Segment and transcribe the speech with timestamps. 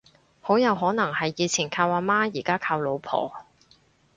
[0.41, 3.45] 好有可能係以前靠阿媽而家靠老婆